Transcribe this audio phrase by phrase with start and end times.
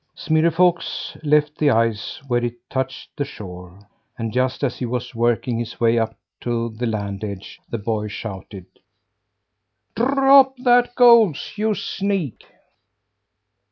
[0.15, 3.87] Smirre Fox left the ice where it touched the shore.
[4.17, 8.07] And just as he was working his way up to the land edge, the boy
[8.07, 8.65] shouted:
[9.95, 12.43] "Drop that goose, you sneak!"